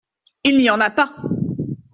Il 0.43 0.57
n’y 0.57 0.71
en 0.71 0.79
a 0.81 0.89
pas!… 0.89 1.13